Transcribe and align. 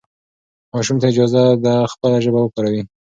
ماشوم 0.73 0.97
ته 1.01 1.05
اجازه 1.11 1.41
ده 1.63 1.73
خپله 1.93 2.17
ژبه 2.25 2.39
وکاروي. 2.41 2.81